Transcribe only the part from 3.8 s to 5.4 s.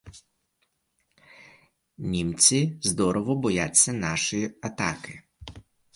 нашої атаки.